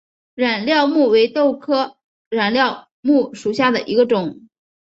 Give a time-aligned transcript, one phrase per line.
[0.33, 1.97] 染料木为豆科
[2.29, 4.41] 染料木属下的一个种。